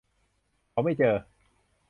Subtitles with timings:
[0.71, 1.15] เขาไม่เจอ